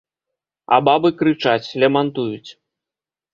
[0.77, 2.51] А бабы крычаць, лямантуюць.